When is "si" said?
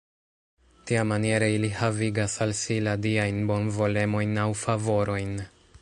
2.61-2.79